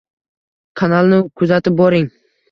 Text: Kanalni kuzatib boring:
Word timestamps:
Kanalni 0.81 1.19
kuzatib 1.41 1.77
boring: 1.83 2.09